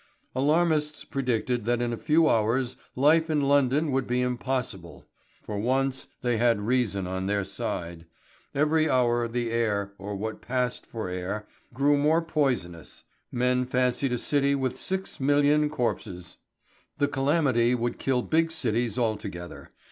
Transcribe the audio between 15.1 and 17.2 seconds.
million corpses! The